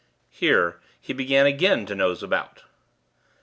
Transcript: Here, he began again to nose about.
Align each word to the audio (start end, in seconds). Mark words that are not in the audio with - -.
Here, 0.31 0.79
he 0.99 1.13
began 1.13 1.45
again 1.45 1.85
to 1.85 1.93
nose 1.93 2.23
about. 2.23 2.63